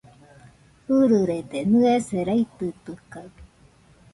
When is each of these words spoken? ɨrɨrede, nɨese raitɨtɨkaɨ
ɨrɨrede, 0.97 1.59
nɨese 1.71 2.19
raitɨtɨkaɨ 2.27 3.27